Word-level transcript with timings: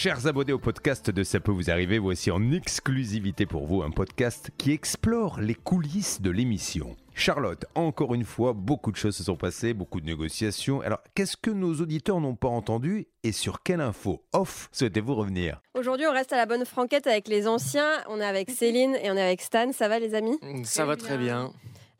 Chers 0.00 0.28
abonnés 0.28 0.52
au 0.52 0.60
podcast 0.60 1.10
de 1.10 1.24
Ça 1.24 1.40
peut 1.40 1.50
vous 1.50 1.72
arriver, 1.72 1.98
voici 1.98 2.30
en 2.30 2.52
exclusivité 2.52 3.46
pour 3.46 3.66
vous 3.66 3.82
un 3.82 3.90
podcast 3.90 4.52
qui 4.56 4.70
explore 4.70 5.40
les 5.40 5.56
coulisses 5.56 6.20
de 6.22 6.30
l'émission. 6.30 6.94
Charlotte, 7.14 7.64
encore 7.74 8.14
une 8.14 8.22
fois, 8.22 8.52
beaucoup 8.52 8.92
de 8.92 8.96
choses 8.96 9.16
se 9.16 9.24
sont 9.24 9.34
passées, 9.34 9.74
beaucoup 9.74 10.00
de 10.00 10.06
négociations. 10.06 10.82
Alors, 10.82 11.00
qu'est-ce 11.16 11.36
que 11.36 11.50
nos 11.50 11.74
auditeurs 11.80 12.20
n'ont 12.20 12.36
pas 12.36 12.46
entendu 12.46 13.08
et 13.24 13.32
sur 13.32 13.64
quelle 13.64 13.80
info 13.80 14.22
off 14.32 14.68
souhaitez-vous 14.70 15.16
revenir? 15.16 15.60
Aujourd'hui, 15.74 16.06
on 16.06 16.12
reste 16.12 16.32
à 16.32 16.36
la 16.36 16.46
bonne 16.46 16.64
franquette 16.64 17.08
avec 17.08 17.26
les 17.26 17.48
anciens. 17.48 17.90
On 18.08 18.20
est 18.20 18.24
avec 18.24 18.50
Céline 18.56 18.94
et 19.02 19.10
on 19.10 19.16
est 19.16 19.20
avec 19.20 19.42
Stan. 19.42 19.72
Ça 19.72 19.88
va, 19.88 19.98
les 19.98 20.14
amis? 20.14 20.38
Ça 20.62 20.84
va 20.84 20.94
très 20.94 21.18
bien. 21.18 21.52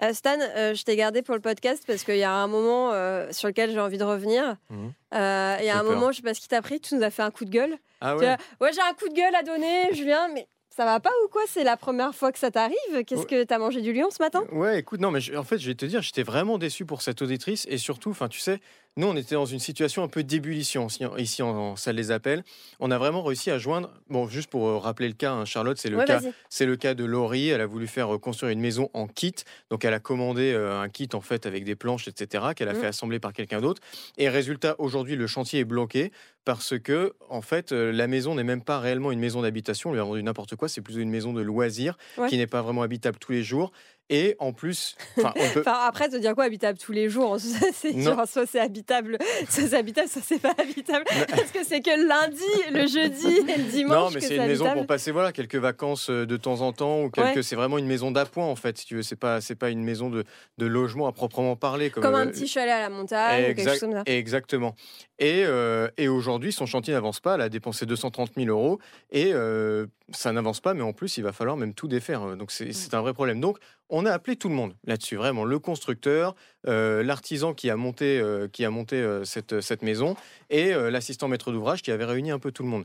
Euh, 0.02 0.12
Stan, 0.12 0.38
euh, 0.40 0.74
je 0.74 0.82
t'ai 0.84 0.94
gardé 0.96 1.22
pour 1.22 1.34
le 1.34 1.40
podcast 1.40 1.82
parce 1.86 2.04
qu'il 2.04 2.16
y 2.18 2.22
a 2.22 2.32
un 2.32 2.46
moment 2.46 2.92
euh, 2.92 3.32
sur 3.32 3.48
lequel 3.48 3.72
j'ai 3.72 3.80
envie 3.80 3.98
de 3.98 4.04
revenir. 4.04 4.56
Il 4.70 4.76
y 5.12 5.16
a 5.16 5.78
un 5.78 5.80
peur. 5.80 5.84
moment, 5.84 6.12
je 6.12 6.18
sais 6.18 6.22
pas 6.22 6.34
ce 6.34 6.40
qui 6.40 6.48
t'a 6.48 6.62
pris, 6.62 6.80
tu 6.80 6.94
nous 6.94 7.02
as 7.02 7.10
fait 7.10 7.22
un 7.22 7.30
coup 7.30 7.44
de 7.44 7.50
gueule. 7.50 7.76
Ah 8.00 8.16
ouais 8.16 8.36
ouais, 8.60 8.72
j'ai 8.72 8.80
un 8.80 8.94
coup 8.94 9.08
de 9.08 9.14
gueule 9.14 9.34
à 9.34 9.42
donner, 9.42 9.92
Julien, 9.92 10.28
mais 10.32 10.46
ça 10.78 10.84
va 10.84 11.00
pas 11.00 11.10
ou 11.24 11.28
quoi? 11.28 11.42
C'est 11.48 11.64
la 11.64 11.76
première 11.76 12.14
fois 12.14 12.30
que 12.32 12.38
ça 12.38 12.50
t'arrive? 12.52 13.04
Qu'est-ce 13.06 13.26
que 13.26 13.42
t'as 13.44 13.58
mangé 13.58 13.80
du 13.80 13.92
lion 13.92 14.10
ce 14.10 14.22
matin? 14.22 14.40
Ouais, 14.52 14.78
écoute, 14.78 15.00
non, 15.00 15.10
mais 15.10 15.20
je- 15.20 15.34
en 15.34 15.42
fait, 15.42 15.58
je 15.58 15.66
vais 15.66 15.74
te 15.74 15.84
dire, 15.86 16.00
j'étais 16.02 16.22
vraiment 16.22 16.58
déçu 16.58 16.84
pour 16.84 17.02
cette 17.02 17.22
auditrice 17.22 17.66
et 17.70 17.78
surtout, 17.78 18.10
enfin, 18.10 18.28
tu 18.28 18.38
sais, 18.38 18.60
nous, 18.96 19.06
on 19.06 19.16
était 19.16 19.34
dans 19.34 19.46
une 19.46 19.58
situation 19.58 20.02
un 20.02 20.08
peu 20.08 20.22
d'ébullition 20.22 20.86
ici, 21.16 21.42
en, 21.42 21.48
en 21.56 21.76
salle 21.76 21.96
des 21.96 22.10
appels. 22.10 22.44
On 22.78 22.90
a 22.90 22.98
vraiment 22.98 23.22
réussi 23.22 23.50
à 23.50 23.58
joindre, 23.58 23.92
bon, 24.08 24.28
juste 24.28 24.50
pour 24.50 24.66
euh, 24.68 24.78
rappeler 24.78 25.08
le 25.08 25.14
cas, 25.14 25.32
hein, 25.32 25.44
Charlotte, 25.44 25.78
c'est 25.78 25.88
le 25.88 25.98
Ouais, 25.98 26.04
cas, 26.04 26.20
c'est 26.50 26.66
le 26.66 26.76
cas 26.76 26.94
de 26.94 27.04
Laurie. 27.04 27.48
Elle 27.48 27.60
a 27.60 27.66
voulu 27.66 27.86
faire 27.86 28.14
euh, 28.14 28.18
construire 28.18 28.52
une 28.52 28.60
maison 28.60 28.90
en 28.92 29.06
kit, 29.08 29.34
donc 29.70 29.84
elle 29.84 29.94
a 29.94 30.00
commandé 30.00 30.52
euh, 30.52 30.80
un 30.80 30.88
kit 30.88 31.08
en 31.14 31.20
fait 31.20 31.46
avec 31.46 31.64
des 31.64 31.74
planches, 31.76 32.06
etc., 32.08 32.54
qu'elle 32.54 32.68
a 32.68 32.74
Mhm. 32.74 32.80
fait 32.80 32.86
assembler 32.88 33.18
par 33.20 33.32
quelqu'un 33.32 33.60
d'autre. 33.60 33.80
Et 34.18 34.28
résultat, 34.28 34.76
aujourd'hui, 34.78 35.16
le 35.16 35.26
chantier 35.26 35.60
est 35.60 35.64
bloqué 35.64 36.12
parce 36.48 36.78
que, 36.78 37.12
en 37.28 37.42
fait, 37.42 37.72
euh, 37.72 37.92
la 37.92 38.06
maison 38.06 38.34
n'est 38.34 38.42
même 38.42 38.62
pas 38.64 38.80
réellement 38.80 39.12
une 39.12 39.18
maison 39.20 39.42
d'habitation. 39.42 39.90
On 39.90 39.92
lui 39.92 40.00
a 40.00 40.02
vendu 40.02 40.22
n'importe 40.22 40.56
quoi. 40.56 40.66
C'est 40.66 40.80
plutôt 40.80 40.98
une 41.00 41.10
maison 41.10 41.34
de 41.34 41.42
loisirs 41.42 41.98
Ouais. 42.16 42.26
qui 42.30 42.38
n'est 42.38 42.46
pas 42.46 42.62
vraiment 42.62 42.80
habitable 42.80 43.18
tous 43.18 43.32
les 43.32 43.42
jours. 43.42 43.70
Et 44.10 44.36
en 44.38 44.52
plus, 44.52 44.96
on 45.16 45.22
peut. 45.22 45.60
Enfin, 45.68 45.78
après, 45.86 46.08
te 46.08 46.16
dire 46.16 46.34
quoi 46.34 46.44
habitable 46.44 46.78
tous 46.78 46.92
les 46.92 47.08
jours 47.08 47.36
C'est 47.72 47.92
soit 48.02 48.46
c'est 48.46 48.60
habitable, 48.60 49.18
soit 49.48 49.68
c'est 49.68 49.74
habitable, 49.74 50.08
soit 50.08 50.22
c'est 50.24 50.40
pas 50.40 50.54
habitable. 50.56 51.04
Est-ce 51.08 51.52
que 51.58 51.64
c'est 51.64 51.80
que 51.80 51.90
le 51.90 52.06
lundi, 52.06 52.42
le 52.72 52.86
jeudi 52.86 53.38
et 53.48 53.58
le 53.58 53.70
dimanche 53.70 53.96
Non, 53.96 54.10
mais 54.12 54.20
c'est 54.20 54.36
une 54.36 54.46
maison 54.46 54.72
pour 54.72 54.86
passer 54.86 55.10
voilà 55.10 55.32
quelques 55.32 55.56
vacances 55.56 56.10
euh, 56.10 56.26
de 56.26 56.36
temps 56.36 56.60
en 56.60 56.72
temps 56.72 57.02
ou 57.02 57.10
quelques. 57.10 57.36
Ouais. 57.36 57.42
C'est 57.42 57.56
vraiment 57.56 57.78
une 57.78 57.86
maison 57.86 58.10
d'appoint 58.10 58.46
en 58.46 58.56
fait. 58.56 58.78
Si 58.78 58.86
tu 58.86 58.96
veux, 58.96 59.02
c'est 59.02 59.16
pas 59.16 59.40
c'est 59.40 59.56
pas 59.56 59.70
une 59.70 59.82
maison 59.82 60.10
de, 60.10 60.24
de 60.58 60.66
logement 60.66 61.06
à 61.06 61.12
proprement 61.12 61.56
parler 61.56 61.90
comme, 61.90 62.02
Comme 62.02 62.14
un 62.14 62.26
euh, 62.26 62.30
petit 62.30 62.46
chalet 62.46 62.72
à 62.72 62.80
la 62.80 62.90
montagne 62.90 63.52
ou 63.52 63.54
quelque 63.54 63.68
chose 63.70 63.80
comme 63.80 63.92
ça. 63.92 64.02
Exactement. 64.06 64.74
Et, 65.18 65.44
euh, 65.44 65.88
et 65.96 66.08
aujourd'hui, 66.08 66.52
son 66.52 66.66
chantier 66.66 66.94
n'avance 66.94 67.20
pas. 67.20 67.34
Elle 67.34 67.40
a 67.40 67.48
dépensé 67.48 67.86
230 67.86 68.32
000 68.36 68.48
euros 68.48 68.78
et 69.10 69.32
euh, 69.32 69.86
ça 70.10 70.32
n'avance 70.32 70.60
pas. 70.60 70.74
Mais 70.74 70.82
en 70.82 70.92
plus, 70.92 71.16
il 71.16 71.24
va 71.24 71.32
falloir 71.32 71.56
même 71.56 71.74
tout 71.74 71.88
défaire. 71.88 72.36
Donc, 72.36 72.52
c'est 72.52 72.72
c'est 72.72 72.94
un 72.94 73.00
vrai 73.00 73.12
problème. 73.14 73.40
Donc, 73.40 73.58
on 73.90 73.97
a 74.06 74.12
appelé 74.12 74.36
tout 74.36 74.48
le 74.48 74.54
monde 74.54 74.74
là-dessus. 74.84 75.16
Vraiment, 75.16 75.44
le 75.44 75.58
constructeur, 75.58 76.34
euh, 76.66 77.02
l'artisan 77.02 77.54
qui 77.54 77.70
a 77.70 77.76
monté, 77.76 78.18
euh, 78.18 78.48
qui 78.48 78.64
a 78.64 78.70
monté 78.70 78.96
euh, 78.96 79.24
cette, 79.24 79.60
cette 79.60 79.82
maison 79.82 80.16
et 80.50 80.72
l'assistant 80.72 81.28
maître 81.28 81.52
d'ouvrage 81.52 81.82
qui 81.82 81.90
avait 81.90 82.04
réuni 82.04 82.30
un 82.30 82.38
peu 82.38 82.52
tout 82.52 82.62
le 82.62 82.68
monde. 82.68 82.84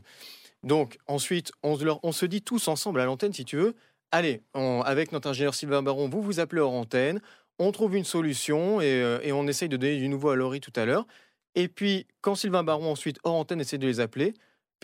Donc, 0.62 0.98
ensuite, 1.06 1.52
on, 1.62 1.76
se 1.76 1.84
on 2.02 2.26
dit 2.26 2.42
tous 2.42 2.68
ensemble 2.68 3.00
à 3.00 3.04
l'antenne, 3.04 3.32
si 3.32 3.44
tu 3.44 3.56
veux, 3.56 3.74
allez, 4.10 4.42
on- 4.54 4.82
avec 4.82 5.12
notre 5.12 5.28
ingénieur 5.28 5.54
Sylvain 5.54 5.82
Baron, 5.82 6.08
vous 6.08 6.22
vous 6.22 6.40
appelez 6.40 6.60
hors 6.60 6.72
antenne, 6.72 7.20
on 7.58 7.70
trouve 7.70 7.96
une 7.96 8.04
solution 8.04 8.80
et, 8.80 9.18
et 9.22 9.32
on 9.32 9.46
essaye 9.46 9.68
de 9.68 9.76
donner 9.76 9.98
du 9.98 10.08
nouveau 10.08 10.30
à 10.30 10.36
Laurie 10.36 10.60
tout 10.60 10.72
à 10.76 10.84
l'heure. 10.86 11.06
Et 11.54 11.68
puis, 11.68 12.06
quand 12.20 12.34
Sylvain 12.34 12.64
Baron, 12.64 12.90
ensuite, 12.90 13.18
hors 13.24 13.34
antenne, 13.34 13.60
essaie 13.60 13.78
de 13.78 13.86
les 13.86 14.00
appeler, 14.00 14.34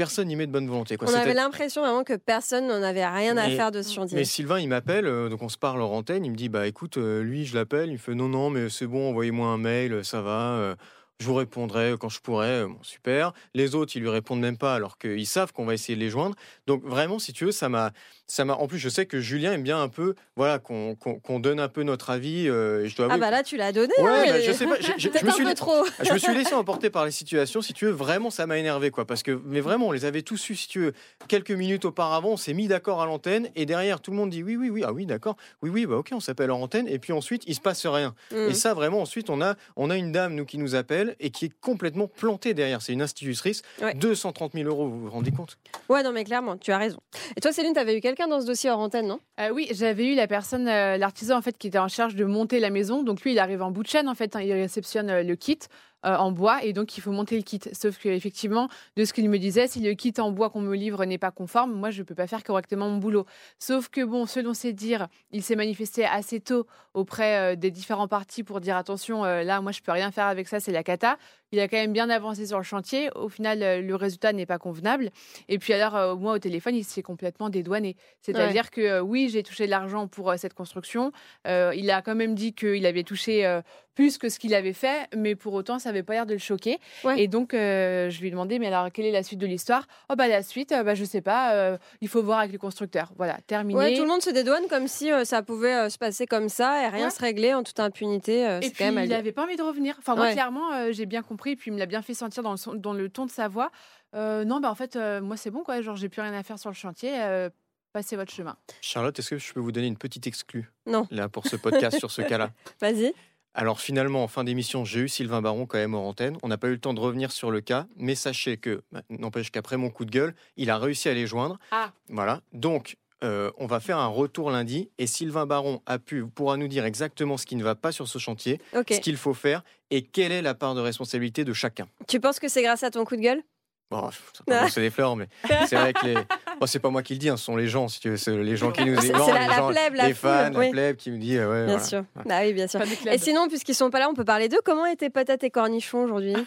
personne 0.00 0.28
n'y 0.28 0.36
met 0.36 0.46
de 0.46 0.52
bonne 0.52 0.66
volonté. 0.66 0.96
Quoi. 0.96 1.08
On 1.10 1.14
avait 1.14 1.34
l'impression 1.34 1.82
vraiment 1.82 2.04
que 2.04 2.16
personne 2.16 2.66
n'en 2.66 2.82
avait 2.82 3.06
rien 3.06 3.36
à 3.36 3.48
Mais- 3.48 3.56
faire 3.56 3.70
de 3.70 3.82
ce 3.82 3.92
chantier. 3.92 4.16
mais 4.16 4.24
Sylvain, 4.24 4.58
il 4.58 4.68
m'appelle, 4.68 5.06
euh, 5.06 5.28
donc 5.28 5.42
on 5.42 5.50
se 5.50 5.58
parle 5.58 5.82
hors 5.82 5.92
antenne, 5.92 6.24
il 6.24 6.30
me 6.30 6.36
dit, 6.36 6.48
bah 6.48 6.66
écoute, 6.66 6.96
euh, 6.96 7.22
lui, 7.22 7.44
je 7.44 7.54
l'appelle, 7.54 7.90
il 7.90 7.92
me 7.94 7.98
fait, 7.98 8.14
non, 8.14 8.28
non, 8.28 8.48
mais 8.48 8.70
c'est 8.70 8.86
bon, 8.86 9.10
envoyez-moi 9.10 9.48
un 9.48 9.58
mail, 9.58 10.02
ça 10.02 10.22
va, 10.22 10.52
euh, 10.54 10.74
je 11.20 11.26
vous 11.26 11.34
répondrai 11.34 11.94
quand 12.00 12.08
je 12.08 12.20
pourrai, 12.20 12.62
euh, 12.62 12.66
bon, 12.66 12.78
super. 12.82 13.32
Les 13.54 13.74
autres, 13.74 13.92
ils 13.94 14.00
lui 14.00 14.08
répondent 14.08 14.40
même 14.40 14.56
pas, 14.56 14.74
alors 14.74 14.96
qu'ils 14.98 15.26
savent 15.26 15.52
qu'on 15.52 15.66
va 15.66 15.74
essayer 15.74 15.94
de 15.94 16.00
les 16.00 16.10
joindre. 16.10 16.34
Donc 16.66 16.82
vraiment, 16.84 17.18
si 17.18 17.32
tu 17.34 17.44
veux, 17.44 17.52
ça 17.52 17.68
m'a, 17.68 17.92
ça 18.26 18.44
m'a. 18.44 18.54
En 18.54 18.66
plus, 18.66 18.78
je 18.78 18.88
sais 18.88 19.04
que 19.06 19.20
Julien 19.20 19.52
aime 19.52 19.62
bien 19.62 19.80
un 19.80 19.88
peu, 19.88 20.14
voilà, 20.36 20.58
qu'on 20.58 20.94
qu'on- 20.96 21.18
qu'on 21.20 21.38
donne 21.40 21.60
un 21.60 21.68
peu 21.68 21.82
notre 21.82 22.10
avis. 22.10 22.48
euh, 22.48 22.84
et 22.84 22.88
je 22.88 22.96
dois 22.96 23.08
Ah 23.10 23.18
bah 23.18 23.30
là, 23.30 23.42
tu 23.42 23.56
l'as 23.58 23.70
donné. 23.72 23.92
Ouais, 23.98 24.08
hein, 24.08 24.24
bah, 24.28 24.40
je 24.40 24.52
sais 24.52 24.66
pas, 24.66 24.76
je- 24.80 24.86
je- 24.96 24.98
je 24.98 25.08
Peut-être 25.10 25.24
me 25.26 25.30
suis 25.30 25.44
peu 25.44 25.50
dit- 25.50 25.54
trop. 25.56 25.84
je 26.02 26.12
me 26.12 26.18
suis 26.18 26.34
laissé 26.34 26.54
emporter 26.54 26.88
par 26.90 27.04
les 27.04 27.10
situations. 27.10 27.60
Si 27.60 27.74
tu 27.74 27.84
veux, 27.84 27.90
vraiment, 27.92 28.30
ça 28.30 28.46
m'a 28.46 28.56
énervé, 28.56 28.90
quoi. 28.90 29.04
Parce 29.04 29.22
que, 29.22 29.38
mais 29.44 29.60
vraiment, 29.60 29.88
on 29.88 29.92
les 29.92 30.06
avait 30.06 30.22
tous 30.22 30.38
su, 30.38 30.56
si 30.56 30.68
tu 30.68 30.80
veux, 30.80 30.92
quelques 31.28 31.50
minutes 31.50 31.84
auparavant, 31.84 32.30
on 32.30 32.36
s'est 32.38 32.54
mis 32.54 32.66
d'accord 32.68 33.02
à 33.02 33.06
l'antenne, 33.06 33.48
et 33.56 33.66
derrière, 33.66 34.00
tout 34.00 34.10
le 34.10 34.16
monde 34.16 34.30
dit 34.30 34.42
oui, 34.42 34.56
oui, 34.56 34.70
oui, 34.70 34.82
ah 34.86 34.92
oui, 34.92 35.04
d'accord, 35.04 35.36
oui, 35.62 35.68
oui, 35.70 35.84
bah 35.86 35.96
ok, 35.96 36.10
on 36.12 36.20
s'appelle 36.20 36.50
en 36.50 36.60
antenne, 36.62 36.88
et 36.88 36.98
puis 36.98 37.12
ensuite, 37.12 37.42
il 37.46 37.54
se 37.54 37.60
passe 37.60 37.84
rien. 37.86 38.14
Et 38.32 38.54
ça, 38.54 38.72
vraiment, 38.72 39.02
ensuite, 39.02 39.28
on 39.28 39.42
a, 39.42 39.54
on 39.76 39.90
a 39.90 39.96
une 39.96 40.12
dame, 40.12 40.34
nous, 40.34 40.46
qui 40.46 40.56
nous 40.58 40.74
appelle, 40.74 41.09
et 41.18 41.30
qui 41.30 41.46
est 41.46 41.60
complètement 41.60 42.06
plantée 42.06 42.54
derrière. 42.54 42.82
C'est 42.82 42.92
une 42.92 43.02
institutrice, 43.02 43.62
Ouais. 43.80 43.94
230 43.94 44.52
000 44.52 44.68
euros, 44.68 44.88
vous 44.88 45.00
vous 45.00 45.10
rendez 45.10 45.32
compte? 45.32 45.58
Ouais, 45.88 46.02
non, 46.02 46.12
mais 46.12 46.24
clairement, 46.24 46.56
tu 46.56 46.70
as 46.72 46.78
raison. 46.78 46.98
Et 47.36 47.40
toi, 47.40 47.52
Céline, 47.52 47.72
t'avais 47.72 47.96
eu 47.96 48.00
quelqu'un 48.00 48.28
dans 48.28 48.40
ce 48.40 48.46
dossier 48.46 48.70
hors 48.70 48.78
antenne, 48.78 49.06
non? 49.06 49.20
Euh, 49.40 49.50
oui, 49.50 49.68
j'avais 49.72 50.06
eu 50.06 50.14
la 50.14 50.26
personne, 50.26 50.68
euh, 50.68 50.96
l'artisan 50.96 51.38
en 51.38 51.42
fait, 51.42 51.56
qui 51.58 51.66
était 51.68 51.78
en 51.78 51.88
charge 51.88 52.14
de 52.14 52.24
monter 52.24 52.60
la 52.60 52.70
maison. 52.70 53.02
Donc 53.02 53.22
lui, 53.22 53.32
il 53.32 53.38
arrive 53.38 53.62
en 53.62 53.70
bout 53.70 53.82
de 53.82 53.88
chaîne 53.88 54.08
en 54.08 54.14
fait, 54.14 54.36
hein, 54.36 54.42
il 54.42 54.52
réceptionne 54.52 55.10
euh, 55.10 55.22
le 55.22 55.36
kit 55.36 55.58
euh, 56.06 56.16
en 56.16 56.32
bois 56.32 56.64
et 56.64 56.72
donc 56.72 56.96
il 56.96 57.02
faut 57.02 57.12
monter 57.12 57.36
le 57.36 57.42
kit. 57.42 57.60
Sauf 57.72 57.98
que 57.98 58.08
effectivement, 58.08 58.68
de 58.96 59.04
ce 59.04 59.12
qu'il 59.12 59.28
me 59.28 59.38
disait, 59.38 59.66
si 59.66 59.80
le 59.80 59.92
kit 59.92 60.14
en 60.16 60.30
bois 60.30 60.48
qu'on 60.48 60.62
me 60.62 60.74
livre 60.74 61.04
n'est 61.04 61.18
pas 61.18 61.30
conforme, 61.30 61.74
moi 61.74 61.90
je 61.90 62.02
peux 62.02 62.14
pas 62.14 62.26
faire 62.26 62.42
correctement 62.42 62.88
mon 62.88 62.96
boulot. 62.96 63.26
Sauf 63.58 63.88
que 63.88 64.02
bon, 64.02 64.24
selon 64.24 64.54
ses 64.54 64.72
dires, 64.72 65.08
il 65.30 65.42
s'est 65.42 65.56
manifesté 65.56 66.06
assez 66.06 66.40
tôt 66.40 66.66
auprès 66.94 67.52
euh, 67.52 67.54
des 67.54 67.70
différents 67.70 68.08
partis 68.08 68.42
pour 68.42 68.60
dire 68.60 68.78
attention, 68.78 69.26
euh, 69.26 69.42
là 69.42 69.60
moi 69.60 69.72
je 69.72 69.82
peux 69.82 69.92
rien 69.92 70.10
faire 70.10 70.26
avec 70.26 70.48
ça, 70.48 70.58
c'est 70.58 70.72
la 70.72 70.82
cata. 70.82 71.18
Il 71.52 71.60
a 71.60 71.68
quand 71.68 71.76
même 71.76 71.92
bien 71.92 72.08
avancé 72.08 72.46
sur 72.46 72.58
le 72.58 72.64
chantier. 72.64 73.10
Au 73.16 73.28
final, 73.28 73.84
le 73.84 73.94
résultat 73.96 74.32
n'est 74.32 74.46
pas 74.46 74.58
convenable. 74.58 75.10
Et 75.48 75.58
puis 75.58 75.72
alors, 75.72 76.16
moi 76.16 76.34
au 76.34 76.38
téléphone, 76.38 76.76
il 76.76 76.84
s'est 76.84 77.02
complètement 77.02 77.50
dédouané. 77.50 77.96
C'est-à-dire 78.20 78.70
que 78.70 79.00
oui, 79.00 79.28
j'ai 79.28 79.42
touché 79.42 79.66
de 79.66 79.70
l'argent 79.70 80.06
pour 80.06 80.32
cette 80.36 80.54
construction. 80.54 81.10
Il 81.46 81.90
a 81.90 82.02
quand 82.02 82.14
même 82.14 82.36
dit 82.36 82.52
qu'il 82.52 82.86
avait 82.86 83.02
touché 83.02 83.60
plus 83.94 84.16
que 84.16 84.28
ce 84.28 84.38
qu'il 84.38 84.54
avait 84.54 84.72
fait, 84.72 85.08
mais 85.16 85.34
pour 85.34 85.52
autant, 85.52 85.78
ça 85.78 85.89
n'avait 85.90 86.02
pas 86.02 86.14
l'air 86.14 86.26
de 86.26 86.32
le 86.32 86.38
choquer. 86.38 86.78
Ouais. 87.04 87.20
Et 87.22 87.28
donc, 87.28 87.54
euh, 87.54 88.10
je 88.10 88.20
lui 88.20 88.28
ai 88.28 88.30
demandé, 88.30 88.58
mais 88.58 88.66
alors, 88.68 88.90
quelle 88.92 89.04
est 89.06 89.10
la 89.12 89.22
suite 89.22 89.38
de 89.38 89.46
l'histoire? 89.46 89.86
Oh, 90.10 90.14
bah, 90.16 90.28
la 90.28 90.42
suite, 90.42 90.72
euh, 90.72 90.82
bah, 90.82 90.94
je 90.94 91.04
sais 91.04 91.20
pas, 91.20 91.54
euh, 91.54 91.78
il 92.00 92.08
faut 92.08 92.22
voir 92.22 92.38
avec 92.40 92.52
le 92.52 92.58
constructeur. 92.58 93.12
Voilà, 93.16 93.38
terminé. 93.46 93.78
Ouais, 93.78 93.94
tout 93.94 94.02
le 94.02 94.08
monde 94.08 94.22
se 94.22 94.30
dédouane 94.30 94.66
comme 94.68 94.88
si 94.88 95.10
euh, 95.12 95.24
ça 95.24 95.42
pouvait 95.42 95.74
euh, 95.74 95.88
se 95.88 95.98
passer 95.98 96.26
comme 96.26 96.48
ça 96.48 96.84
et 96.84 96.88
rien 96.88 97.04
Ouais. 97.06 97.10
se 97.10 97.20
régler 97.20 97.54
en 97.54 97.62
toute 97.62 97.80
impunité. 97.80 98.46
euh, 98.46 98.58
Et 98.60 98.64
c'est 98.66 98.70
puis, 98.70 98.78
quand 98.78 98.84
même 98.86 98.98
à 98.98 99.04
il 99.04 99.10
n'avait 99.10 99.32
pas 99.32 99.44
envie 99.44 99.56
de 99.56 99.62
revenir. 99.62 99.94
Enfin, 99.98 100.14
moi, 100.16 100.32
clairement, 100.32 100.72
euh, 100.72 100.92
j'ai 100.92 101.06
bien 101.06 101.22
compris. 101.22 101.50
Et 101.52 101.56
puis, 101.56 101.70
il 101.70 101.74
me 101.74 101.78
l'a 101.78 101.86
bien 101.86 102.02
fait 102.02 102.14
sentir 102.14 102.42
dans 102.42 102.50
le, 102.52 102.56
son- 102.56 102.74
dans 102.74 102.92
le 102.92 103.08
ton 103.08 103.26
de 103.26 103.30
sa 103.30 103.48
voix. 103.48 103.70
Euh, 104.14 104.44
non, 104.44 104.60
bah, 104.60 104.70
en 104.70 104.74
fait, 104.74 104.96
euh, 104.96 105.20
moi, 105.20 105.36
c'est 105.36 105.50
bon, 105.50 105.62
quoi. 105.62 105.80
Genre, 105.82 105.96
j'ai 105.96 106.08
plus 106.08 106.20
rien 106.22 106.34
à 106.34 106.42
faire 106.42 106.58
sur 106.58 106.70
le 106.70 106.74
chantier. 106.74 107.10
euh, 107.22 107.48
passez 107.92 108.14
votre 108.14 108.32
chemin. 108.32 108.56
Charlotte, 108.80 109.18
est-ce 109.18 109.30
que 109.30 109.38
je 109.38 109.52
peux 109.52 109.58
vous 109.58 109.72
donner 109.72 109.88
une 109.88 109.96
petite 109.96 110.24
exclue? 110.28 110.70
Non. 110.86 111.08
Là, 111.10 111.28
pour 111.28 111.46
ce 111.48 111.56
podcast 111.56 111.98
sur 111.98 112.10
ce 112.12 112.22
cas-là 112.22 112.50
Vas-y. 112.80 113.12
Alors 113.54 113.80
finalement, 113.80 114.22
en 114.22 114.28
fin 114.28 114.44
d'émission, 114.44 114.84
j'ai 114.84 115.00
eu 115.00 115.08
Sylvain 115.08 115.42
Baron 115.42 115.66
quand 115.66 115.78
même 115.78 115.94
en 115.94 116.08
antenne. 116.08 116.36
On 116.42 116.48
n'a 116.48 116.58
pas 116.58 116.68
eu 116.68 116.72
le 116.72 116.80
temps 116.80 116.94
de 116.94 117.00
revenir 117.00 117.32
sur 117.32 117.50
le 117.50 117.60
cas, 117.60 117.86
mais 117.96 118.14
sachez 118.14 118.56
que, 118.56 118.82
bah, 118.92 119.02
n'empêche 119.08 119.50
qu'après 119.50 119.76
mon 119.76 119.90
coup 119.90 120.04
de 120.04 120.10
gueule, 120.10 120.34
il 120.56 120.70
a 120.70 120.78
réussi 120.78 121.08
à 121.08 121.14
les 121.14 121.26
joindre. 121.26 121.58
Ah. 121.72 121.90
Voilà. 122.08 122.42
Donc, 122.52 122.96
euh, 123.22 123.50
on 123.58 123.66
va 123.66 123.80
faire 123.80 123.98
un 123.98 124.06
retour 124.06 124.50
lundi 124.50 124.88
et 124.98 125.06
Sylvain 125.06 125.46
Baron 125.46 125.82
a 125.84 125.98
pu, 125.98 126.24
pourra 126.24 126.56
nous 126.56 126.68
dire 126.68 126.84
exactement 126.84 127.36
ce 127.36 127.44
qui 127.44 127.56
ne 127.56 127.64
va 127.64 127.74
pas 127.74 127.92
sur 127.92 128.08
ce 128.08 128.18
chantier, 128.18 128.60
ce 128.72 129.00
qu'il 129.00 129.16
faut 129.16 129.34
faire 129.34 129.62
et 129.90 130.02
quelle 130.02 130.32
est 130.32 130.42
la 130.42 130.54
part 130.54 130.74
de 130.74 130.80
responsabilité 130.80 131.44
de 131.44 131.52
chacun. 131.52 131.86
Tu 132.08 132.20
penses 132.20 132.38
que 132.38 132.48
c'est 132.48 132.62
grâce 132.62 132.82
à 132.82 132.90
ton 132.90 133.04
coup 133.04 133.16
de 133.16 133.22
gueule? 133.22 133.42
Bon, 133.90 134.08
lancer 134.46 134.80
des 134.80 134.90
fleurs, 134.90 135.16
mais 135.16 135.28
c'est 135.66 135.74
vrai 135.74 135.92
que 135.92 136.06
les. 136.06 136.14
Bon, 136.60 136.66
c'est 136.66 136.78
pas 136.78 136.90
moi 136.90 137.02
qui 137.02 137.14
le 137.14 137.18
dis, 137.18 137.30
hein, 137.30 137.38
ce 137.38 137.44
sont 137.44 137.56
les 137.56 137.68
gens, 137.68 137.88
si 137.88 138.00
tu 138.00 138.10
veux, 138.10 138.16
c'est 138.18 138.36
les 138.36 138.56
gens 138.56 138.70
qui 138.70 138.84
nous 138.84 138.94
non, 138.94 139.00
c'est 139.00 139.12
la- 139.12 139.40
les 139.40 139.46
la 139.48 139.56
gens, 139.56 139.68
plèbe, 139.70 139.94
la 139.94 140.06
les 140.08 140.12
fans, 140.14 140.44
foule, 140.44 140.52
la 140.52 140.58
oui. 140.58 140.70
plèbe 140.70 140.96
qui 140.96 141.10
me 141.10 141.16
dit, 141.18 141.38
euh, 141.38 141.48
ouais, 141.50 141.64
Bien 141.64 141.76
voilà. 141.78 141.82
sûr. 141.84 142.04
Bah 142.26 142.34
oui, 142.42 142.52
bien 142.52 142.66
sûr. 142.68 142.80
Et 143.10 143.16
sinon, 143.18 143.48
puisqu'ils 143.48 143.74
sont 143.74 143.88
pas 143.88 143.98
là, 143.98 144.08
on 144.10 144.14
peut 144.14 144.24
parler 144.26 144.48
d'eux. 144.50 144.60
Comment 144.64 144.84
étaient 144.84 145.08
patates 145.08 145.42
et 145.42 145.50
cornichons 145.50 146.04
aujourd'hui? 146.04 146.34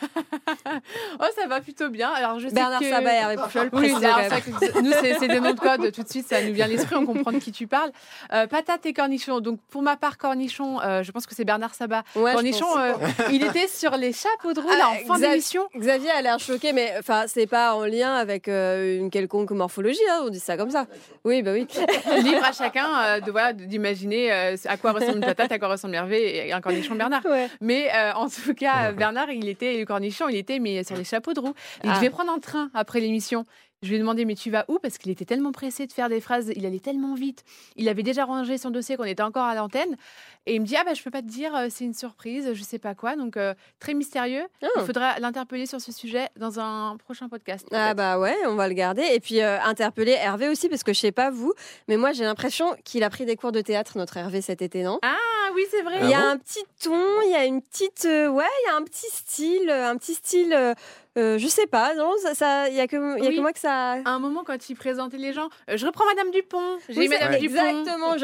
Oh, 1.20 1.26
ça 1.40 1.48
va 1.48 1.62
plutôt 1.62 1.90
bien. 1.90 2.10
Alors, 2.12 2.40
je 2.40 2.48
sais 2.48 2.54
Bernard 2.54 2.80
que... 2.80 2.90
Sabat 2.90 3.14
et 3.14 3.18
Hervé 3.18 3.36
Pouchol, 3.38 3.70
Oui, 3.74 3.94
nous, 3.94 4.92
c'est 5.20 5.28
des 5.28 5.40
noms 5.40 5.54
de 5.54 5.60
code. 5.60 5.92
Tout 5.92 6.04
de 6.04 6.10
suite, 6.10 6.28
ça 6.28 6.42
nous 6.42 6.54
vient 6.54 6.66
à 6.66 6.68
l'esprit, 6.68 6.96
on 6.96 7.06
comprend 7.06 7.32
de 7.32 7.38
qui 7.38 7.52
tu 7.52 7.68
parles. 7.68 7.92
Euh, 8.34 8.48
patates 8.48 8.86
et 8.86 8.94
cornichons. 8.94 9.40
Donc, 9.40 9.60
pour 9.70 9.82
ma 9.82 9.96
part, 9.96 10.18
cornichon, 10.18 10.80
euh, 10.82 11.04
je 11.04 11.12
pense 11.12 11.26
que 11.26 11.36
c'est 11.36 11.46
Bernard 11.46 11.74
Sabat. 11.76 12.04
Ouais, 12.16 12.34
cornichon, 12.34 12.66
euh, 12.78 12.94
il 13.32 13.44
était 13.44 13.68
sur 13.68 13.92
les 13.98 14.14
chapeaux 14.14 14.54
de 14.54 14.60
roue 14.60 14.70
Ah, 14.72 14.78
là, 14.78 14.90
en 14.90 15.08
fin 15.08 15.20
Xav- 15.20 15.30
d'émission. 15.32 15.64
Xavier 15.78 16.10
a 16.12 16.22
l'air 16.22 16.40
choqué, 16.40 16.74
mais 16.74 16.94
enfin, 17.00 17.26
c'est 17.28 17.48
pas 17.48 17.76
en 17.76 17.86
lien 17.86 18.14
avec 18.16 18.48
une 18.48 19.10
quelconque 19.12 19.52
morphologie. 19.52 20.00
Hein, 20.10 20.22
on 20.26 20.30
dit 20.30 20.40
ça 20.40 20.58
comme 20.58 20.70
ça. 20.72 20.86
Oui, 21.24 21.42
bah 21.42 21.52
oui. 21.54 21.68
Libre 22.24 22.44
à 22.44 22.52
chacun 22.52 22.88
euh, 23.04 23.20
de 23.20 23.32
voilà 23.32 23.54
d'imaginer 23.54 24.32
euh, 24.32 24.56
à 24.66 24.78
quoi 24.78 24.92
ressemble 24.92 25.18
une 25.18 25.26
patate, 25.26 25.52
à 25.52 25.60
quoi 25.60 25.68
ressemble 25.70 25.96
Hervé 25.96 26.48
et 26.48 26.54
un 26.54 26.62
cornichon 26.62 26.96
Bernard. 26.96 27.26
Ouais. 27.26 27.48
Mais 27.62 27.90
euh, 27.94 28.14
en 28.14 28.28
tout 28.30 28.54
cas, 28.54 28.92
Bernard, 28.92 29.32
il 29.32 29.48
était 29.50 29.78
le 29.78 29.86
cornichon, 29.86 30.28
il 30.30 30.36
était 30.38 30.60
mais 30.60 30.84
sur 30.84 30.96
les 30.96 31.04
chapeaux 31.04 31.34
de 31.34 31.40
roue. 31.40 31.54
Il 31.84 31.90
Ah. 31.92 31.96
devait 31.96 32.10
prendre 32.10 32.32
un 32.32 32.40
train 32.40 32.70
après 32.74 33.00
l'émission. 33.00 33.46
Je 33.84 33.90
lui 33.90 33.98
ai 33.98 34.00
demandé 34.00 34.26
mais 34.26 34.36
tu 34.36 34.50
vas 34.50 34.66
où? 34.70 34.80
Parce 34.80 34.98
qu'il 34.98 35.12
était 35.12 35.26
tellement 35.26 35.52
pressé 35.52 35.86
de 35.86 35.92
faire 35.92 36.10
des 36.10 36.22
phrases, 36.22 36.52
il 36.56 36.66
allait 36.66 36.80
tellement 36.80 37.14
vite. 37.14 37.44
Il 37.76 37.90
avait 37.90 38.02
déjà 38.02 38.26
rangé 38.26 38.58
son 38.58 38.72
dossier 38.72 38.98
qu'on 38.98 39.04
était 39.04 39.22
encore 39.24 39.44
à 39.44 39.54
l'antenne. 39.54 39.98
Et 40.46 40.56
il 40.56 40.62
me 40.62 40.66
dit 40.66 40.76
ah 40.76 40.84
bah 40.84 40.94
je 40.94 41.04
peux 41.04 41.12
pas 41.12 41.22
te 41.22 41.28
dire, 41.28 41.56
euh, 41.56 41.68
c'est 41.70 41.84
une 41.86 41.94
surprise, 41.94 42.54
je 42.54 42.64
sais 42.64 42.80
pas 42.80 42.96
quoi. 42.96 43.16
Donc 43.16 43.38
euh, 43.38 43.54
très 43.80 43.94
mystérieux. 43.94 44.46
Ah. 44.62 44.68
Il 44.78 44.86
faudra 44.86 45.20
l'interpeller 45.20 45.66
sur 45.66 45.82
ce 45.82 45.92
sujet 45.92 46.30
dans 46.38 46.60
un 46.60 46.98
prochain 46.98 47.30
podcast. 47.30 47.68
Ah 47.72 47.94
bah 47.94 48.20
ouais, 48.20 48.36
on 48.46 48.56
va 48.56 48.68
le 48.68 48.74
garder. 48.74 49.04
Et 49.14 49.20
puis 49.20 49.42
euh, 49.42 49.60
interpeller 49.62 50.14
Hervé 50.14 50.48
aussi, 50.50 50.70
parce 50.70 50.84
que 50.84 50.94
je 50.94 51.00
sais 51.00 51.12
pas 51.12 51.30
vous, 51.30 51.54
mais 51.88 51.98
moi 51.98 52.14
j'ai 52.14 52.24
l'impression 52.24 52.76
qu'il 52.86 53.04
a 53.04 53.10
pris 53.10 53.26
des 53.26 53.36
cours 53.36 53.52
de 53.52 53.62
théâtre, 53.62 53.98
notre 53.98 54.18
Hervé, 54.18 54.42
cet 54.42 54.62
été, 54.62 54.84
non? 54.84 55.00
Ah 55.02 55.50
oui 55.56 55.64
c'est 55.70 55.82
vrai. 55.82 56.00
Il 56.04 56.10
y 56.10 56.14
a 56.14 56.22
bon? 56.22 56.28
un 56.28 56.38
petit 56.38 56.64
ton, 56.82 57.22
il 57.26 57.32
y 57.32 57.36
a 57.36 57.46
une 57.46 57.62
petite, 57.62 58.06
euh, 58.06 58.30
ouais, 58.30 58.46
il 58.64 58.70
y 58.70 58.74
a 58.74 58.78
un 58.78 58.84
petit 58.84 59.10
style, 59.12 59.70
un 59.70 59.98
petit 59.98 60.14
style. 60.14 60.76
Euh, 61.18 61.38
je 61.38 61.48
sais 61.48 61.68
pas, 61.68 61.94
non, 61.96 62.12
ça, 62.22 62.34
ça, 62.34 62.70
il 62.70 62.76
y 62.76 62.80
a 62.80 62.88
que, 62.88 63.18
il 63.18 63.24
y 63.24 63.28
a 63.28 63.30
Oui. 63.30 63.36
que 63.36 63.42
moi 63.42 63.54
que 63.54 63.60
ça. 63.60 63.94
À 64.04 64.10
un 64.10 64.20
moment, 64.20 64.44
quand 64.44 64.70
il 64.70 64.76
présentait 64.76 65.18
les 65.18 65.32
gens, 65.34 65.50
euh, 65.70 65.78
je 65.78 65.86
reprends 65.86 66.06
Madame 66.06 66.32
Dupont. 66.32 66.78
J'ai 66.90 67.00
Oui, 67.00 67.08
Madame 67.08 67.40
Dupont. 67.40 67.54
exactement. 67.76 68.18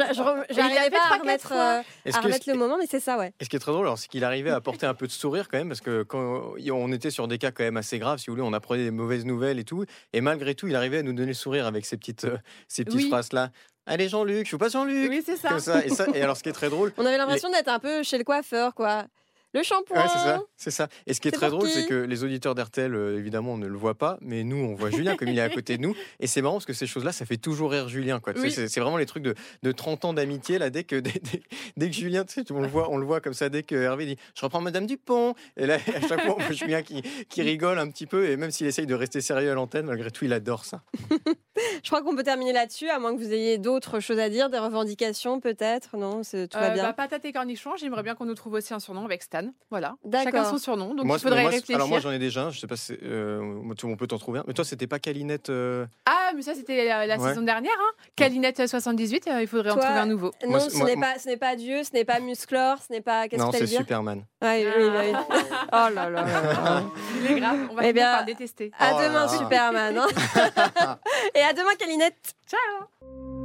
J'arrivais 0.50 0.90
pas 0.90 0.98
à 1.14 1.18
remettre, 1.18 1.52
euh, 1.52 1.80
à 2.12 2.20
remettre 2.20 2.48
le 2.50 2.54
moment, 2.56 2.76
mais 2.78 2.86
c'est 2.90 3.00
ça, 3.00 3.16
ouais. 3.18 3.32
Et 3.40 3.44
ce 3.44 3.48
qui 3.48 3.56
est 3.56 3.60
très 3.60 3.72
drôle, 3.72 3.86
alors, 3.86 3.98
c'est 3.98 4.08
qu'il 4.08 4.24
arrivait 4.24 4.50
à 4.50 4.56
apporter 4.56 4.86
un 4.86 4.94
peu 4.94 5.06
de 5.06 5.12
sourire 5.12 5.48
quand 5.48 5.58
même, 5.58 5.68
parce 5.68 5.80
que 5.80 6.02
quand 6.02 6.52
on 6.58 6.92
était 6.92 7.10
sur 7.10 7.28
des 7.28 7.38
cas 7.38 7.50
quand 7.52 7.64
même 7.64 7.76
assez 7.76 7.98
graves, 7.98 8.18
si 8.18 8.26
vous 8.26 8.32
voulez, 8.36 8.46
on 8.46 8.52
apprenait 8.52 8.84
des 8.84 8.90
mauvaises 8.90 9.24
nouvelles 9.24 9.58
et 9.58 9.64
tout, 9.64 9.84
et 10.12 10.20
malgré 10.20 10.54
tout, 10.54 10.66
il 10.66 10.74
arrivait 10.74 10.98
à 10.98 11.02
nous 11.02 11.12
donner 11.12 11.28
le 11.28 11.34
sourire 11.34 11.66
avec 11.66 11.86
ces 11.86 11.96
petites, 11.96 12.24
euh, 12.24 12.36
ces 12.68 12.84
petites 12.84 13.00
Oui. 13.02 13.08
phrases-là. 13.08 13.50
Allez 13.86 14.08
Jean-Luc, 14.08 14.44
je 14.44 14.48
suis 14.48 14.58
pas 14.58 14.68
Jean-Luc 14.68 15.08
Oui, 15.10 15.22
c'est 15.24 15.36
ça. 15.36 15.56
Et, 15.84 15.88
ça. 15.88 16.06
et 16.14 16.22
alors, 16.22 16.36
ce 16.36 16.42
qui 16.42 16.48
est 16.48 16.52
très 16.52 16.68
drôle, 16.70 16.92
On 16.98 17.06
avait 17.06 17.16
l'impression 17.18 17.50
d'être 17.50 17.68
un 17.68 17.78
peu 17.78 18.02
chez 18.02 18.18
le 18.18 18.24
coiffeur, 18.24 18.74
quoi. 18.74 19.04
Le 19.52 19.62
shampoing. 19.64 19.96
Ouais, 19.96 20.08
c'est 20.08 20.18
ça, 20.18 20.40
c'est 20.56 20.70
ça. 20.70 20.88
Et 21.06 21.14
ce 21.14 21.20
qui 21.20 21.26
est, 21.26 21.32
très 21.32 21.50
drôle, 21.50 21.68
c'est 21.68 21.86
que 21.86 21.94
les 21.94 22.22
auditeurs 22.22 22.54
d'RTL, 22.54 22.94
euh, 22.94 23.18
évidemment, 23.18 23.58
ne 23.58 23.66
le 23.66 23.76
voient 23.76 23.96
pas, 23.98 24.16
mais 24.20 24.44
nous, 24.44 24.56
on 24.56 24.74
voit 24.74 24.90
Julien 24.90 25.16
comme 25.16 25.26
il 25.28 25.38
est 25.38 25.42
à 25.42 25.48
côté 25.48 25.76
de 25.76 25.82
nous. 25.82 25.94
Et 26.20 26.28
c'est 26.28 26.40
marrant 26.40 26.54
parce 26.54 26.66
que 26.66 26.72
ces 26.72 26.86
choses-là, 26.86 27.10
ça 27.10 27.26
fait 27.26 27.36
toujours 27.36 27.72
rire 27.72 27.88
Julien. 27.88 28.20
Quoi. 28.20 28.32
Oui. 28.36 28.52
c'est- 28.52 28.68
C'est 28.68 28.78
vraiment 28.80 28.96
les 28.96 29.06
trucs 29.06 29.24
de, 29.24 29.34
de 29.64 29.72
30 29.72 30.04
ans 30.04 30.12
d'amitié, 30.12 30.58
là, 30.58 30.70
dès 30.70 30.84
que, 30.84 30.94
dès, 30.96 31.10
dès- 31.32 31.42
dès 31.76 31.90
que 31.90 31.96
Julien, 31.96 32.24
tu 32.24 32.34
sais, 32.34 32.52
on 32.52 32.60
le, 32.62 32.68
voit, 32.68 32.90
on 32.90 32.96
le 32.96 33.04
voit 33.04 33.20
comme 33.20 33.34
ça, 33.34 33.48
dès 33.48 33.64
que 33.64 33.74
Hervé 33.74 34.06
dit 34.06 34.16
Je 34.36 34.42
reprends 34.42 34.60
Madame 34.60 34.86
Dupont. 34.86 35.34
Et 35.56 35.66
là, 35.66 35.74
à 35.96 36.00
chaque 36.06 36.20
fois, 36.24 36.36
on 36.38 36.42
voit 36.42 36.52
Julien 36.52 36.82
qui, 36.82 37.02
qui 37.28 37.42
rigole 37.42 37.78
un 37.80 37.90
petit 37.90 38.06
peu, 38.06 38.28
et 38.28 38.36
même 38.36 38.52
s'il 38.52 38.66
essaye 38.68 38.86
de 38.86 38.94
rester 38.94 39.20
sérieux 39.20 39.50
à 39.50 39.54
l'antenne, 39.54 39.86
malgré 39.86 40.10
tout, 40.12 40.24
il 40.24 40.32
adore 40.32 40.64
ça. 40.64 40.82
Je 41.82 41.88
crois 41.90 42.02
qu'on 42.02 42.14
peut 42.16 42.22
terminer 42.22 42.52
là-dessus, 42.52 42.88
à 42.88 42.98
moins 42.98 43.14
que 43.14 43.18
vous 43.20 43.32
ayez 43.32 43.58
d'autres 43.58 44.00
choses 44.00 44.18
à 44.18 44.28
dire, 44.28 44.50
des 44.50 44.58
revendications 44.58 45.40
peut-être. 45.40 45.96
Non, 45.96 46.22
c'est- 46.22 46.48
tout 46.48 46.58
va 46.58 46.70
Euh, 46.70 46.74
bien. 46.74 46.82
bah, 46.84 46.92
patate 46.92 47.24
et 47.24 47.32
cornichon, 47.32 47.76
j'aimerais 47.76 48.02
bien 48.02 48.14
qu'on 48.14 48.24
nous 48.26 48.34
trouve 48.34 48.54
aussi 48.54 48.72
un 48.74 48.80
surnom 48.80 49.04
avec 49.04 49.22
Stan. 49.22 49.50
Voilà. 49.70 49.96
D'accord. 50.04 50.32
Chacun 50.32 50.44
son 50.50 50.58
surnom, 50.58 50.94
donc 50.94 51.06
moi, 51.06 51.16
il 51.16 51.20
faudrait 51.22 51.40
y 51.40 51.42
moi, 51.42 51.50
réfléchir. 51.50 51.76
alors, 51.76 51.88
moi, 51.88 52.00
j'en 52.00 52.10
ai 52.12 52.18
déjà 52.18 52.44
un, 52.44 52.50
je 52.50 52.58
sais 52.60 52.66
pas 52.66 52.76
si 52.76 52.96
euh, 53.02 53.60
on 53.84 53.96
peut 53.96 54.06
t'en 54.06 54.18
trouver 54.18 54.40
un. 54.40 54.44
Mais 54.46 54.54
toi, 54.54 54.64
c'était 54.64 54.86
pas 54.86 54.98
Calinette 54.98 55.50
euh, 55.50 55.86
ah, 56.06 56.19
mais 56.34 56.42
ça, 56.42 56.54
c'était 56.54 56.84
la, 56.84 57.06
la 57.06 57.18
Ouais. 57.18 57.28
saison 57.28 57.42
dernière. 57.42 57.72
Hein. 57.78 57.92
Calinette 58.16 58.66
78, 58.68 59.28
euh, 59.28 59.42
il 59.42 59.46
faudrait 59.48 59.70
en 59.70 59.76
trouver 59.76 59.98
un 59.98 60.06
nouveau. 60.06 60.30
non, 60.44 60.50
moi, 60.50 60.60
ce 60.60 60.82
n'est 60.84 60.96
pas, 60.96 61.18
ce 61.18 61.28
n'est 61.28 61.36
pas 61.36 61.56
Dieu, 61.56 61.82
ce 61.84 61.92
n'est 61.92 62.04
pas 62.04 62.20
Musclor, 62.20 62.78
ce 62.86 62.92
n'est 62.92 63.00
pas. 63.00 63.28
Qu'est-ce 63.28 63.42
Non, 63.42 63.50
que 63.50 63.58
c'est 63.58 63.66
Superman. 63.66 64.24
Ouais, 64.42 64.64
oui, 64.66 64.84
oui, 64.84 65.12
oui. 65.12 65.12
Oh 65.72 65.88
là 65.94 66.08
là. 66.10 66.24
Il 67.20 67.30
est 67.32 67.40
grave, 67.40 67.58
on 67.70 67.74
va 67.74 67.82
Eh 67.82 67.88
finir 67.88 67.94
bien, 67.94 68.12
par 68.16 68.24
détester. 68.24 68.70
À 68.78 68.92
Oh 68.94 68.98
demain, 69.02 69.26
là. 69.26 69.28
Superman. 69.28 69.98
hein. 69.98 70.98
Et 71.34 71.40
à 71.42 71.52
demain, 71.52 71.74
Calinette. 71.78 72.34
Ciao 72.48 73.39